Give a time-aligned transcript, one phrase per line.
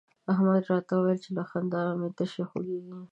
[0.31, 2.99] احمد راته وويل چې له خندا مې تشي خوږېږي.